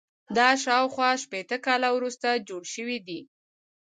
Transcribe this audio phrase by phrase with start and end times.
[0.37, 3.19] دا شاوخوا شپېته کاله وروسته جوړ شوی دی.